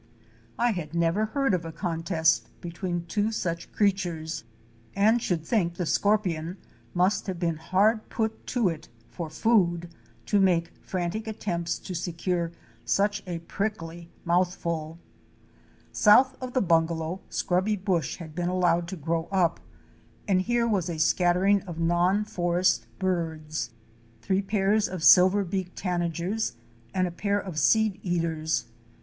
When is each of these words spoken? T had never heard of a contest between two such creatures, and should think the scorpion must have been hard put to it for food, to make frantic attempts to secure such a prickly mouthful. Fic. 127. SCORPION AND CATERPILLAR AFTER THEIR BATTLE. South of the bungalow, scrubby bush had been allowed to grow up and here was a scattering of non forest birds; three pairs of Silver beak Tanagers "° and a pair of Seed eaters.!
T 0.59 0.73
had 0.73 0.95
never 0.95 1.25
heard 1.25 1.53
of 1.53 1.63
a 1.63 1.71
contest 1.71 2.49
between 2.59 3.05
two 3.05 3.31
such 3.31 3.71
creatures, 3.71 4.43
and 4.95 5.21
should 5.21 5.45
think 5.45 5.75
the 5.75 5.85
scorpion 5.85 6.57
must 6.95 7.27
have 7.27 7.37
been 7.39 7.57
hard 7.57 8.09
put 8.09 8.47
to 8.47 8.67
it 8.67 8.89
for 9.11 9.29
food, 9.29 9.93
to 10.25 10.39
make 10.39 10.73
frantic 10.81 11.27
attempts 11.27 11.77
to 11.77 11.93
secure 11.93 12.51
such 12.83 13.21
a 13.27 13.37
prickly 13.47 14.09
mouthful. 14.25 14.97
Fic. 15.93 16.03
127. 16.03 16.09
SCORPION 16.09 16.09
AND 16.09 16.27
CATERPILLAR 16.33 16.41
AFTER 16.41 16.41
THEIR 16.41 16.41
BATTLE. 16.41 16.41
South 16.41 16.41
of 16.41 16.53
the 16.53 16.61
bungalow, 16.63 17.19
scrubby 17.29 17.75
bush 17.75 18.15
had 18.15 18.33
been 18.33 18.49
allowed 18.49 18.87
to 18.87 18.95
grow 18.95 19.25
up 19.25 19.59
and 20.27 20.41
here 20.41 20.65
was 20.67 20.89
a 20.89 20.97
scattering 20.97 21.61
of 21.67 21.77
non 21.79 22.25
forest 22.25 22.87
birds; 22.97 23.69
three 24.23 24.41
pairs 24.41 24.87
of 24.89 25.03
Silver 25.03 25.43
beak 25.43 25.73
Tanagers 25.75 26.53
"° 26.53 26.55
and 26.91 27.05
a 27.05 27.11
pair 27.11 27.39
of 27.39 27.59
Seed 27.59 27.99
eaters.! 28.01 28.65